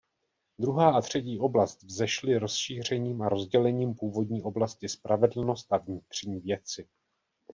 [0.59, 6.87] Druhá a třetí oblast vzešly rozšířením a rozdělením původní oblasti Spravedlnost a vnitřní věci.